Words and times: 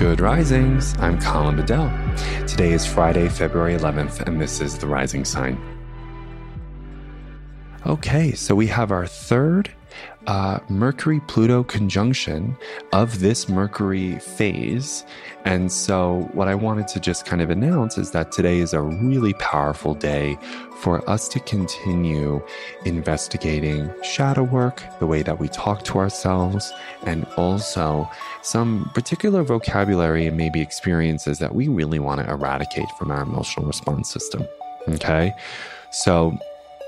Good 0.00 0.20
Risings. 0.20 0.94
I'm 0.98 1.20
Colin 1.20 1.56
Bedell. 1.56 1.92
Today 2.46 2.72
is 2.72 2.86
Friday, 2.86 3.28
February 3.28 3.76
11th, 3.76 4.22
and 4.22 4.40
this 4.40 4.62
is 4.62 4.78
the 4.78 4.86
Rising 4.86 5.26
Sign. 5.26 5.60
Okay, 7.86 8.32
so 8.32 8.54
we 8.54 8.66
have 8.68 8.92
our 8.92 9.06
third 9.06 9.70
uh, 10.26 10.60
Mercury 10.70 11.20
Pluto 11.28 11.62
conjunction 11.64 12.56
of 12.94 13.20
this 13.20 13.46
Mercury 13.46 14.18
phase. 14.20 15.04
And 15.44 15.70
so, 15.70 16.30
what 16.32 16.48
I 16.48 16.54
wanted 16.54 16.88
to 16.88 17.00
just 17.00 17.26
kind 17.26 17.42
of 17.42 17.50
announce 17.50 17.98
is 17.98 18.12
that 18.12 18.32
today 18.32 18.60
is 18.60 18.72
a 18.72 18.80
really 18.80 19.34
powerful 19.34 19.94
day 19.94 20.38
for 20.80 21.08
us 21.08 21.28
to 21.28 21.40
continue 21.40 22.42
investigating 22.84 23.92
shadow 24.02 24.42
work, 24.42 24.82
the 24.98 25.06
way 25.06 25.22
that 25.22 25.38
we 25.38 25.48
talk 25.48 25.84
to 25.84 25.98
ourselves, 25.98 26.72
and 27.04 27.26
also 27.36 28.10
some 28.42 28.90
particular 28.94 29.42
vocabulary 29.42 30.26
and 30.26 30.36
maybe 30.36 30.60
experiences 30.60 31.38
that 31.38 31.54
we 31.54 31.68
really 31.68 31.98
want 31.98 32.20
to 32.20 32.30
eradicate 32.30 32.88
from 32.98 33.10
our 33.10 33.22
emotional 33.22 33.66
response 33.66 34.10
system. 34.10 34.46
Okay. 34.88 35.34
So, 35.90 36.38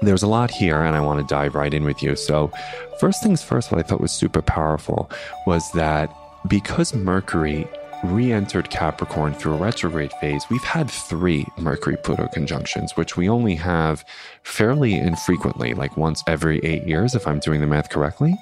there's 0.00 0.22
a 0.22 0.26
lot 0.26 0.50
here, 0.50 0.82
and 0.82 0.96
I 0.96 1.00
want 1.00 1.20
to 1.20 1.32
dive 1.32 1.54
right 1.54 1.72
in 1.72 1.84
with 1.84 2.02
you. 2.02 2.16
So, 2.16 2.50
first 2.98 3.22
things 3.22 3.42
first, 3.42 3.70
what 3.70 3.78
I 3.78 3.82
thought 3.86 4.00
was 4.00 4.10
super 4.10 4.42
powerful 4.42 5.10
was 5.46 5.70
that 5.72 6.10
because 6.48 6.94
Mercury 6.94 7.68
re 8.02 8.32
entered 8.32 8.70
Capricorn 8.70 9.34
through 9.34 9.54
a 9.54 9.58
retrograde 9.58 10.12
phase, 10.20 10.44
we've 10.50 10.62
had 10.64 10.90
three 10.90 11.46
Mercury 11.58 11.96
Pluto 11.96 12.28
conjunctions, 12.28 12.96
which 12.96 13.16
we 13.16 13.28
only 13.28 13.54
have 13.54 14.04
fairly 14.42 14.94
infrequently, 14.94 15.74
like 15.74 15.96
once 15.96 16.22
every 16.26 16.58
eight 16.60 16.86
years, 16.86 17.14
if 17.14 17.26
I'm 17.26 17.38
doing 17.38 17.60
the 17.60 17.66
math 17.66 17.90
correctly. 17.90 18.34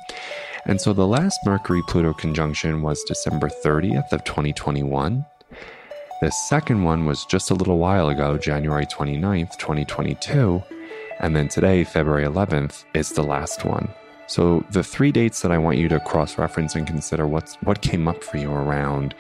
And 0.66 0.80
so 0.80 0.92
the 0.92 1.06
last 1.06 1.38
Mercury 1.44 1.82
Pluto 1.88 2.12
conjunction 2.12 2.82
was 2.82 3.02
December 3.04 3.48
30th 3.48 4.12
of 4.12 4.24
2021. 4.24 5.24
The 6.20 6.30
second 6.30 6.82
one 6.82 7.06
was 7.06 7.24
just 7.24 7.50
a 7.50 7.54
little 7.54 7.78
while 7.78 8.10
ago, 8.10 8.36
January 8.36 8.86
29th, 8.86 9.56
2022. 9.56 10.62
And 11.18 11.34
then 11.34 11.48
today, 11.48 11.84
February 11.84 12.24
11th, 12.24 12.84
is 12.94 13.10
the 13.10 13.22
last 13.22 13.64
one. 13.64 13.88
So 14.30 14.64
the 14.70 14.84
three 14.84 15.10
dates 15.10 15.42
that 15.42 15.50
I 15.50 15.58
want 15.58 15.78
you 15.78 15.88
to 15.88 15.98
cross 15.98 16.38
reference 16.38 16.76
and 16.76 16.86
consider 16.86 17.26
what's 17.26 17.56
what 17.62 17.82
came 17.82 18.06
up 18.06 18.22
for 18.22 18.36
you 18.36 18.48
around, 18.48 19.12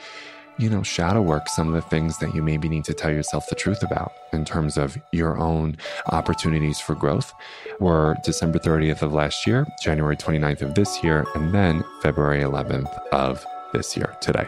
you 0.56 0.70
know, 0.70 0.84
shadow 0.84 1.20
work, 1.20 1.48
some 1.48 1.66
of 1.66 1.74
the 1.74 1.82
things 1.82 2.18
that 2.18 2.32
you 2.32 2.44
maybe 2.44 2.68
need 2.68 2.84
to 2.84 2.94
tell 2.94 3.10
yourself 3.10 3.48
the 3.48 3.56
truth 3.56 3.82
about 3.82 4.12
in 4.32 4.44
terms 4.44 4.78
of 4.78 4.96
your 5.10 5.36
own 5.36 5.76
opportunities 6.12 6.78
for 6.78 6.94
growth 6.94 7.34
were 7.80 8.14
December 8.22 8.60
30th 8.60 9.02
of 9.02 9.12
last 9.12 9.48
year, 9.48 9.66
January 9.82 10.16
29th 10.16 10.62
of 10.62 10.76
this 10.76 11.02
year, 11.02 11.26
and 11.34 11.52
then 11.52 11.82
February 12.02 12.42
11th 12.42 12.96
of 13.10 13.44
this 13.72 13.96
year 13.96 14.14
today. 14.20 14.46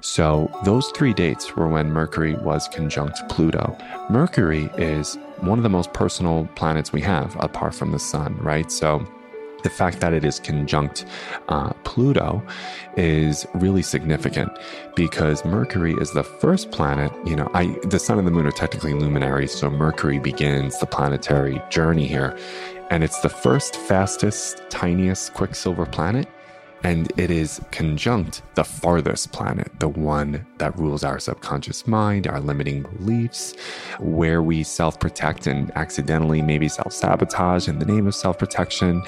So 0.00 0.48
those 0.62 0.92
three 0.92 1.12
dates 1.12 1.56
were 1.56 1.66
when 1.66 1.90
Mercury 1.90 2.36
was 2.36 2.68
conjunct 2.68 3.28
Pluto. 3.28 3.76
Mercury 4.10 4.70
is 4.78 5.18
one 5.40 5.58
of 5.58 5.64
the 5.64 5.68
most 5.68 5.92
personal 5.92 6.48
planets 6.54 6.92
we 6.92 7.00
have 7.00 7.34
apart 7.40 7.74
from 7.74 7.90
the 7.90 7.98
sun, 7.98 8.36
right? 8.36 8.70
So 8.70 9.04
the 9.62 9.70
fact 9.70 10.00
that 10.00 10.12
it 10.12 10.24
is 10.24 10.38
conjunct 10.40 11.04
uh, 11.48 11.72
Pluto 11.84 12.42
is 12.96 13.46
really 13.54 13.82
significant 13.82 14.50
because 14.94 15.44
Mercury 15.44 15.94
is 16.00 16.12
the 16.12 16.24
first 16.24 16.70
planet. 16.70 17.12
You 17.26 17.36
know, 17.36 17.50
I 17.54 17.76
the 17.84 17.98
sun 17.98 18.18
and 18.18 18.26
the 18.26 18.30
moon 18.30 18.46
are 18.46 18.52
technically 18.52 18.94
luminaries, 18.94 19.52
so 19.52 19.70
Mercury 19.70 20.18
begins 20.18 20.78
the 20.78 20.86
planetary 20.86 21.60
journey 21.70 22.06
here, 22.06 22.36
and 22.90 23.02
it's 23.02 23.20
the 23.20 23.28
first, 23.28 23.76
fastest, 23.76 24.62
tiniest 24.70 25.34
quicksilver 25.34 25.86
planet 25.86 26.28
and 26.84 27.12
it 27.18 27.30
is 27.30 27.60
conjunct 27.70 28.42
the 28.54 28.64
farthest 28.64 29.32
planet, 29.32 29.70
the 29.80 29.88
one 29.88 30.46
that 30.58 30.76
rules 30.78 31.02
our 31.02 31.18
subconscious 31.18 31.86
mind, 31.86 32.26
our 32.26 32.40
limiting 32.40 32.82
beliefs, 32.82 33.54
where 33.98 34.42
we 34.42 34.62
self 34.62 34.98
protect 35.00 35.46
and 35.46 35.72
accidentally 35.76 36.42
maybe 36.42 36.68
self 36.68 36.92
sabotage 36.92 37.68
in 37.68 37.78
the 37.78 37.86
name 37.86 38.06
of 38.06 38.14
self 38.14 38.38
protection. 38.38 39.02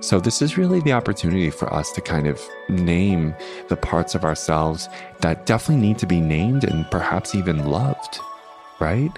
So, 0.00 0.20
this 0.20 0.40
is 0.40 0.56
really 0.56 0.80
the 0.80 0.92
opportunity 0.92 1.50
for 1.50 1.72
us 1.72 1.90
to 1.92 2.00
kind 2.00 2.28
of 2.28 2.40
name 2.68 3.34
the 3.68 3.76
parts 3.76 4.14
of 4.14 4.24
ourselves 4.24 4.88
that 5.20 5.44
definitely 5.46 5.86
need 5.86 5.98
to 5.98 6.06
be 6.06 6.20
named 6.20 6.64
and 6.64 6.88
perhaps 6.90 7.34
even 7.34 7.66
loved, 7.66 8.20
right? 8.78 9.10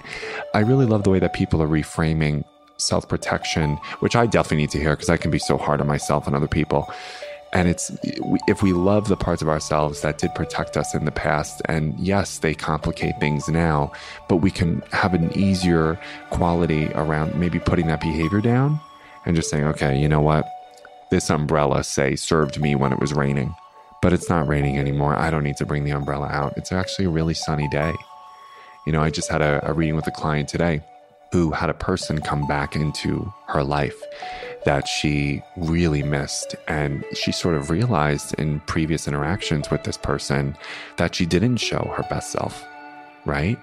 I 0.55 0.59
really 0.59 0.87
love 0.87 1.03
the 1.03 1.11
way 1.11 1.19
that 1.19 1.33
people 1.33 1.61
are 1.61 1.67
reframing 1.67 2.43
self 2.77 3.07
protection, 3.07 3.77
which 3.99 4.15
I 4.15 4.25
definitely 4.25 4.57
need 4.57 4.71
to 4.71 4.79
hear 4.79 4.95
because 4.95 5.09
I 5.09 5.17
can 5.17 5.29
be 5.29 5.37
so 5.37 5.55
hard 5.55 5.81
on 5.81 5.87
myself 5.87 6.25
and 6.25 6.35
other 6.35 6.47
people 6.47 6.91
and 7.53 7.67
it's 7.67 7.91
if 8.47 8.63
we 8.63 8.73
love 8.73 9.07
the 9.07 9.17
parts 9.17 9.41
of 9.41 9.49
ourselves 9.49 10.01
that 10.01 10.17
did 10.17 10.33
protect 10.35 10.77
us 10.77 10.95
in 10.95 11.05
the 11.05 11.11
past 11.11 11.61
and 11.65 11.99
yes 11.99 12.39
they 12.39 12.53
complicate 12.53 13.19
things 13.19 13.49
now 13.49 13.91
but 14.29 14.37
we 14.37 14.49
can 14.49 14.81
have 14.91 15.13
an 15.13 15.31
easier 15.37 15.99
quality 16.29 16.87
around 16.93 17.35
maybe 17.35 17.59
putting 17.59 17.87
that 17.87 17.99
behavior 18.01 18.41
down 18.41 18.79
and 19.25 19.35
just 19.35 19.49
saying 19.49 19.65
okay 19.65 19.99
you 19.99 20.07
know 20.07 20.21
what? 20.21 20.47
This 21.11 21.29
umbrella 21.29 21.83
say 21.83 22.15
served 22.15 22.59
me 22.59 22.75
when 22.75 22.93
it 22.93 22.99
was 22.99 23.13
raining. 23.13 23.53
But 24.01 24.13
it's 24.13 24.29
not 24.29 24.47
raining 24.47 24.79
anymore. 24.79 25.15
I 25.15 25.29
don't 25.29 25.43
need 25.43 25.57
to 25.57 25.65
bring 25.65 25.83
the 25.83 25.91
umbrella 25.91 26.27
out. 26.27 26.57
It's 26.57 26.71
actually 26.71 27.05
a 27.05 27.09
really 27.09 27.35
sunny 27.35 27.67
day. 27.67 27.93
You 28.87 28.91
know 28.91 29.03
i 29.03 29.11
just 29.11 29.29
had 29.29 29.43
a, 29.43 29.61
a 29.69 29.73
reading 29.73 29.95
with 29.95 30.07
a 30.07 30.11
client 30.11 30.49
today 30.49 30.81
who 31.31 31.51
had 31.51 31.69
a 31.69 31.73
person 31.73 32.19
come 32.19 32.47
back 32.47 32.75
into 32.75 33.31
her 33.47 33.63
life 33.63 34.01
that 34.65 34.87
she 34.87 35.41
really 35.57 36.03
missed. 36.03 36.55
And 36.67 37.03
she 37.13 37.31
sort 37.31 37.55
of 37.55 37.69
realized 37.69 38.33
in 38.35 38.59
previous 38.61 39.07
interactions 39.07 39.69
with 39.69 39.83
this 39.83 39.97
person 39.97 40.55
that 40.97 41.15
she 41.15 41.25
didn't 41.25 41.57
show 41.57 41.91
her 41.95 42.03
best 42.09 42.31
self, 42.31 42.63
right? 43.25 43.57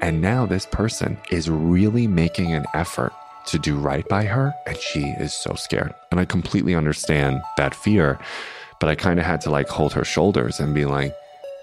And 0.00 0.20
now 0.20 0.46
this 0.46 0.66
person 0.66 1.18
is 1.30 1.50
really 1.50 2.06
making 2.06 2.54
an 2.54 2.64
effort 2.74 3.12
to 3.46 3.58
do 3.58 3.76
right 3.76 4.06
by 4.08 4.24
her, 4.24 4.54
and 4.66 4.76
she 4.76 5.00
is 5.18 5.32
so 5.32 5.54
scared. 5.54 5.94
And 6.10 6.20
I 6.20 6.24
completely 6.24 6.74
understand 6.74 7.40
that 7.56 7.74
fear, 7.74 8.18
but 8.78 8.88
I 8.88 8.94
kind 8.94 9.18
of 9.18 9.26
had 9.26 9.40
to 9.42 9.50
like 9.50 9.68
hold 9.68 9.92
her 9.94 10.04
shoulders 10.04 10.60
and 10.60 10.74
be 10.74 10.84
like, 10.84 11.14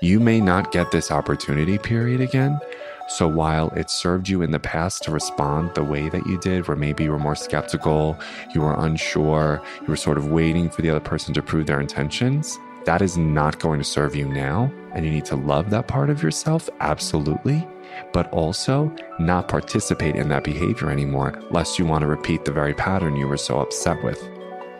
you 0.01 0.19
may 0.19 0.41
not 0.41 0.71
get 0.71 0.91
this 0.91 1.11
opportunity 1.11 1.77
period 1.77 2.21
again, 2.21 2.59
so 3.07 3.27
while 3.27 3.69
it 3.69 3.89
served 3.89 4.27
you 4.27 4.41
in 4.41 4.51
the 4.51 4.59
past 4.59 5.03
to 5.03 5.11
respond 5.11 5.73
the 5.75 5.83
way 5.83 6.09
that 6.09 6.25
you 6.25 6.39
did, 6.39 6.67
where 6.67 6.77
maybe 6.77 7.03
you 7.03 7.11
were 7.11 7.19
more 7.19 7.35
skeptical, 7.35 8.17
you 8.53 8.61
were 8.61 8.75
unsure, 8.79 9.61
you 9.81 9.87
were 9.87 9.95
sort 9.95 10.17
of 10.17 10.31
waiting 10.31 10.69
for 10.69 10.81
the 10.81 10.89
other 10.89 10.99
person 10.99 11.33
to 11.35 11.41
prove 11.41 11.67
their 11.67 11.79
intentions, 11.79 12.57
that 12.85 13.01
is 13.01 13.17
not 13.17 13.59
going 13.59 13.79
to 13.79 13.85
serve 13.85 14.15
you 14.15 14.27
now. 14.27 14.71
And 14.93 15.05
you 15.05 15.11
need 15.11 15.25
to 15.25 15.35
love 15.35 15.69
that 15.69 15.87
part 15.87 16.09
of 16.09 16.23
yourself, 16.23 16.69
absolutely, 16.79 17.67
but 18.13 18.31
also 18.31 18.95
not 19.19 19.47
participate 19.47 20.15
in 20.15 20.29
that 20.29 20.43
behavior 20.43 20.89
anymore, 20.89 21.39
lest 21.51 21.77
you 21.77 21.85
want 21.85 22.01
to 22.01 22.07
repeat 22.07 22.45
the 22.45 22.51
very 22.51 22.73
pattern 22.73 23.15
you 23.15 23.27
were 23.27 23.37
so 23.37 23.59
upset 23.59 24.03
with 24.03 24.21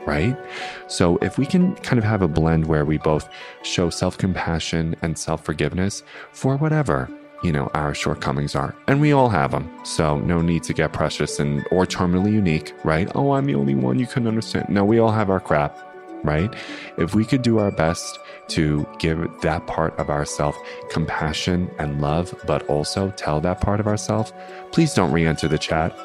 right? 0.05 0.37
So, 0.85 1.17
if 1.23 1.39
we 1.39 1.47
can 1.47 1.73
kind 1.77 1.97
of 1.97 2.03
have 2.03 2.21
a 2.21 2.27
blend 2.27 2.67
where 2.67 2.85
we 2.85 2.99
both 2.99 3.27
show 3.63 3.89
self 3.89 4.19
compassion 4.19 4.95
and 5.01 5.17
self 5.17 5.43
forgiveness 5.43 6.03
for 6.31 6.57
whatever, 6.57 7.09
you 7.43 7.51
know, 7.51 7.69
our 7.73 7.93
shortcomings 7.93 8.55
are. 8.55 8.75
And 8.87 9.01
we 9.01 9.11
all 9.11 9.29
have 9.29 9.51
them. 9.51 9.69
So 9.83 10.17
no 10.19 10.41
need 10.41 10.63
to 10.63 10.73
get 10.73 10.93
precious 10.93 11.39
and 11.39 11.65
or 11.71 11.85
terminally 11.85 12.31
unique, 12.31 12.73
right? 12.83 13.09
Oh, 13.15 13.33
I'm 13.33 13.45
the 13.45 13.55
only 13.55 13.75
one 13.75 13.99
you 13.99 14.07
can 14.07 14.27
understand. 14.27 14.69
No, 14.69 14.83
we 14.83 14.99
all 14.99 15.11
have 15.11 15.29
our 15.29 15.39
crap, 15.39 15.77
right? 16.23 16.53
If 16.97 17.13
we 17.13 17.25
could 17.25 17.41
do 17.41 17.59
our 17.59 17.71
best 17.71 18.19
to 18.47 18.87
give 18.99 19.29
that 19.41 19.65
part 19.67 19.97
of 19.99 20.09
ourself 20.09 20.57
compassion 20.89 21.69
and 21.79 22.01
love, 22.01 22.33
but 22.45 22.67
also 22.69 23.11
tell 23.11 23.39
that 23.41 23.61
part 23.61 23.79
of 23.79 23.87
ourself, 23.87 24.31
please 24.71 24.93
don't 24.93 25.11
re-enter 25.11 25.47
the 25.47 25.57
chat. 25.57 25.95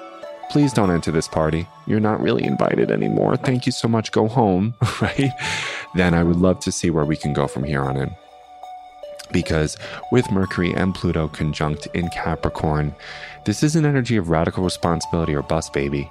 Please 0.50 0.72
don't 0.72 0.90
enter 0.90 1.12
this 1.12 1.28
party. 1.28 1.68
You're 1.86 2.00
not 2.00 2.20
really 2.20 2.44
invited 2.44 2.90
anymore. 2.90 3.36
Thank 3.36 3.66
you 3.66 3.72
so 3.72 3.86
much. 3.86 4.10
Go 4.10 4.26
home, 4.26 4.74
right? 5.00 5.30
Then 5.94 6.12
I 6.12 6.24
would 6.24 6.36
love 6.36 6.58
to 6.60 6.72
see 6.72 6.90
where 6.90 7.04
we 7.04 7.16
can 7.16 7.32
go 7.32 7.46
from 7.46 7.62
here 7.62 7.82
on 7.82 7.96
in 7.96 8.14
because 9.32 9.76
with 10.12 10.30
Mercury 10.30 10.72
and 10.72 10.94
Pluto 10.94 11.28
conjunct 11.28 11.86
in 11.94 12.08
Capricorn, 12.08 12.94
this 13.44 13.62
is 13.62 13.76
an 13.76 13.84
energy 13.84 14.16
of 14.16 14.28
radical 14.28 14.64
responsibility 14.64 15.34
or 15.34 15.42
bus 15.42 15.70
baby, 15.70 16.10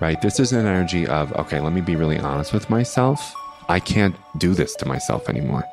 right? 0.00 0.20
This 0.22 0.40
is 0.40 0.52
an 0.52 0.66
energy 0.66 1.06
of, 1.06 1.32
okay, 1.34 1.60
let 1.60 1.72
me 1.72 1.80
be 1.80 1.96
really 1.96 2.18
honest 2.18 2.52
with 2.52 2.70
myself. 2.70 3.34
I 3.68 3.80
can't 3.80 4.16
do 4.38 4.54
this 4.54 4.74
to 4.76 4.86
myself 4.86 5.28
anymore. 5.28 5.64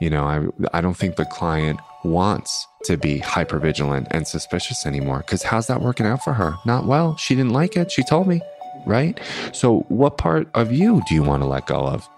You 0.00 0.10
know, 0.10 0.24
I, 0.24 0.76
I 0.76 0.80
don't 0.80 0.96
think 0.96 1.16
the 1.16 1.24
client 1.24 1.80
wants 2.04 2.66
to 2.84 2.96
be 2.96 3.18
hyper 3.18 3.58
vigilant 3.58 4.08
and 4.10 4.26
suspicious 4.26 4.86
anymore 4.86 5.18
because 5.18 5.42
how's 5.42 5.66
that 5.66 5.82
working 5.82 6.06
out 6.06 6.22
for 6.22 6.32
her? 6.34 6.54
Not 6.64 6.86
well. 6.86 7.16
She 7.16 7.34
didn't 7.34 7.52
like 7.52 7.76
it. 7.76 7.90
She 7.90 8.04
told 8.04 8.28
me, 8.28 8.40
right? 8.86 9.18
So, 9.52 9.80
what 9.88 10.16
part 10.18 10.48
of 10.54 10.70
you 10.72 11.02
do 11.08 11.14
you 11.14 11.22
want 11.22 11.42
to 11.42 11.48
let 11.48 11.66
go 11.66 11.80
of? 11.80 12.08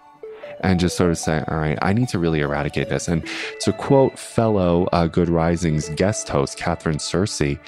And 0.60 0.80
just 0.80 0.96
sort 0.96 1.10
of 1.10 1.18
say, 1.18 1.42
all 1.48 1.58
right, 1.58 1.78
I 1.82 1.92
need 1.92 2.08
to 2.10 2.18
really 2.18 2.40
eradicate 2.40 2.88
this. 2.88 3.08
And 3.08 3.26
to 3.60 3.72
quote 3.72 4.18
fellow 4.18 4.88
uh, 4.92 5.06
Good 5.06 5.28
Risings 5.28 5.88
guest 5.90 6.28
host, 6.28 6.56
Catherine 6.56 6.98
Cersei, 6.98 7.58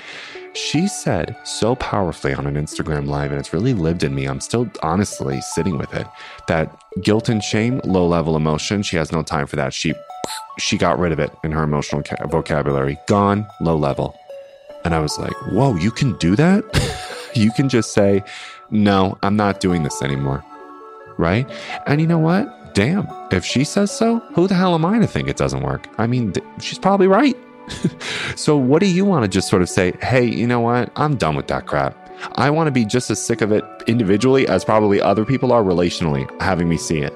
she 0.55 0.87
said 0.87 1.35
so 1.45 1.75
powerfully 1.77 2.35
on 2.35 2.47
an 2.47 2.57
Instagram 2.57 3.07
live, 3.07 3.31
and 3.31 3.41
it's 3.41 3.55
really 3.55 3.73
lived 3.73 4.05
in 4.05 4.15
me. 4.15 4.27
I'm 4.27 4.41
still 4.41 4.69
honestly 4.83 5.41
sitting 5.41 5.79
with 5.79 5.95
it 5.95 6.07
that 6.49 6.77
guilt 7.01 7.29
and 7.29 7.43
shame, 7.43 7.81
low 7.85 8.07
level 8.07 8.37
emotion, 8.37 8.83
she 8.83 8.97
has 8.97 9.13
no 9.13 9.23
time 9.23 9.47
for 9.47 9.57
that. 9.57 9.73
She 9.73 9.95
she 10.59 10.77
got 10.77 10.99
rid 10.99 11.13
of 11.13 11.19
it 11.19 11.33
in 11.43 11.53
her 11.53 11.63
emotional 11.63 12.03
ca- 12.03 12.27
vocabulary. 12.27 12.99
Gone, 13.09 13.47
low 13.61 13.77
level. 13.77 14.15
And 14.85 14.95
I 14.95 15.01
was 15.01 15.19
like, 15.19 15.35
whoa, 15.51 15.77
you 15.77 15.91
can 15.91 16.17
do 16.19 16.37
that? 16.37 16.65
you 17.35 17.51
can 17.53 17.69
just 17.69 17.93
say, 17.93 18.23
no, 18.71 19.19
I'm 19.23 19.37
not 19.37 19.61
doing 19.61 19.83
this 19.83 20.03
anymore. 20.03 20.45
Right? 21.19 21.49
And 21.87 22.01
you 22.01 22.07
know 22.07 22.19
what? 22.19 22.47
Damn, 22.75 23.07
if 23.31 23.45
she 23.45 23.65
says 23.65 23.91
so, 23.91 24.21
who 24.35 24.49
the 24.49 24.55
hell 24.55 24.75
am 24.75 24.85
I 24.85 24.99
to 24.99 25.07
think 25.07 25.29
it 25.29 25.37
doesn't 25.37 25.63
work? 25.63 25.89
I 25.99 26.07
mean, 26.07 26.33
th- 26.33 26.47
she's 26.61 26.79
probably 26.79 27.07
right. 27.07 27.37
so, 28.37 28.57
what 28.57 28.81
do 28.81 28.87
you 28.87 29.05
want 29.05 29.25
to 29.25 29.29
just 29.29 29.49
sort 29.49 29.63
of 29.63 29.69
say, 29.69 29.93
hey, 30.01 30.25
you 30.25 30.47
know 30.47 30.61
what? 30.61 30.91
I'm 30.97 31.17
done 31.17 31.37
with 31.37 31.49
that 31.49 31.67
crap. 31.67 31.99
I 32.37 32.51
want 32.51 32.69
to 32.69 32.71
be 32.71 32.85
just 32.85 33.11
as 33.11 33.25
sick 33.25 33.41
of 33.41 33.53
it 33.53 33.65
individually 33.87 34.47
as 34.47 34.65
probably 34.65 35.01
other 35.01 35.25
people 35.25 35.53
are 35.53 35.63
relationally 35.63 36.29
having 36.41 36.69
me 36.69 36.77
see 36.77 37.01
it. 37.01 37.13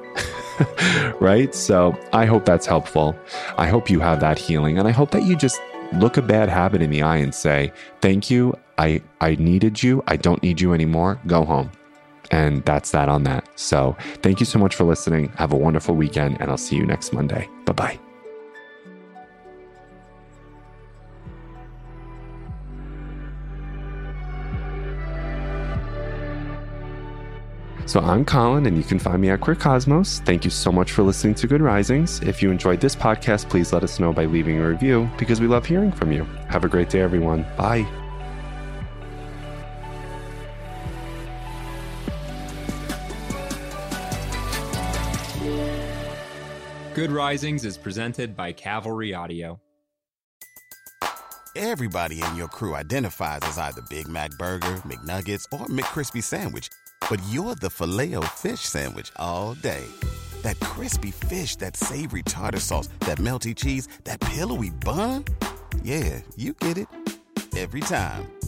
right? 1.20 1.54
So 1.54 1.98
I 2.12 2.26
hope 2.26 2.44
that's 2.44 2.66
helpful. 2.66 3.16
I 3.56 3.66
hope 3.66 3.90
you 3.90 4.00
have 4.00 4.20
that 4.20 4.38
healing. 4.38 4.78
And 4.78 4.88
I 4.88 4.90
hope 4.90 5.10
that 5.12 5.22
you 5.22 5.36
just 5.36 5.60
look 5.92 6.16
a 6.16 6.22
bad 6.22 6.48
habit 6.48 6.82
in 6.82 6.90
the 6.90 7.02
eye 7.02 7.18
and 7.18 7.34
say, 7.34 7.72
Thank 8.00 8.30
you. 8.30 8.54
I, 8.78 9.00
I 9.20 9.36
needed 9.36 9.82
you. 9.82 10.02
I 10.06 10.16
don't 10.16 10.42
need 10.42 10.60
you 10.60 10.74
anymore. 10.74 11.18
Go 11.26 11.44
home. 11.44 11.70
And 12.30 12.64
that's 12.64 12.90
that 12.90 13.08
on 13.08 13.22
that. 13.24 13.48
So 13.58 13.96
thank 14.22 14.40
you 14.40 14.46
so 14.46 14.58
much 14.58 14.74
for 14.74 14.84
listening. 14.84 15.28
Have 15.36 15.52
a 15.52 15.56
wonderful 15.56 15.94
weekend, 15.94 16.40
and 16.40 16.50
I'll 16.50 16.56
see 16.56 16.76
you 16.76 16.86
next 16.86 17.12
Monday. 17.12 17.48
Bye 17.64 17.72
bye. 17.72 18.00
So 27.86 28.00
I'm 28.00 28.24
Colin, 28.24 28.66
and 28.66 28.76
you 28.76 28.82
can 28.82 28.98
find 28.98 29.22
me 29.22 29.30
at 29.30 29.40
Queer 29.40 29.54
Cosmos. 29.54 30.18
Thank 30.20 30.44
you 30.44 30.50
so 30.50 30.72
much 30.72 30.90
for 30.90 31.04
listening 31.04 31.36
to 31.36 31.46
Good 31.46 31.62
Risings. 31.62 32.20
If 32.20 32.42
you 32.42 32.50
enjoyed 32.50 32.80
this 32.80 32.96
podcast, 32.96 33.48
please 33.48 33.72
let 33.72 33.84
us 33.84 34.00
know 34.00 34.12
by 34.12 34.24
leaving 34.24 34.58
a 34.58 34.68
review 34.68 35.08
because 35.16 35.40
we 35.40 35.46
love 35.46 35.64
hearing 35.64 35.92
from 35.92 36.10
you. 36.10 36.24
Have 36.48 36.64
a 36.64 36.68
great 36.68 36.90
day, 36.90 37.00
everyone. 37.00 37.46
Bye. 37.56 37.86
Good 46.96 47.12
Risings 47.12 47.66
is 47.66 47.76
presented 47.76 48.34
by 48.34 48.52
Cavalry 48.52 49.12
Audio. 49.12 49.60
Everybody 51.54 52.22
in 52.22 52.36
your 52.36 52.48
crew 52.48 52.74
identifies 52.74 53.40
as 53.42 53.58
either 53.58 53.82
Big 53.90 54.08
Mac 54.08 54.30
Burger, 54.38 54.80
McNuggets, 54.82 55.44
or 55.52 55.66
McCrispy 55.66 56.24
Sandwich, 56.24 56.70
but 57.10 57.20
you're 57.28 57.54
the 57.56 57.68
filet 57.68 58.14
fish 58.34 58.60
Sandwich 58.60 59.12
all 59.16 59.52
day. 59.52 59.84
That 60.40 60.58
crispy 60.60 61.10
fish, 61.10 61.56
that 61.56 61.76
savory 61.76 62.22
tartar 62.22 62.60
sauce, 62.60 62.88
that 63.00 63.18
melty 63.18 63.54
cheese, 63.54 63.88
that 64.04 64.20
pillowy 64.20 64.70
bun. 64.70 65.26
Yeah, 65.82 66.22
you 66.36 66.54
get 66.54 66.78
it 66.78 66.88
every 67.58 67.82
time. 67.82 68.26